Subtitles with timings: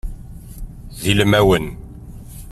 [1.01, 1.65] D ilmawen.